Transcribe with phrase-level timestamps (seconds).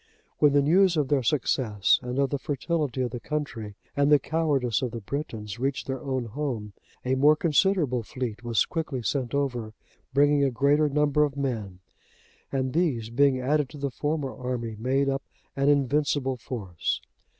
[0.39, 4.17] When the news of their success and of the fertility of the country, and the
[4.17, 6.73] cowardice of the Britons, reached their own home,
[7.05, 9.75] a more considerable fleet was quickly sent over,
[10.11, 11.81] bringing a greater number of men,
[12.51, 15.21] and these, being added to the former army, made up
[15.55, 16.99] an invincible force.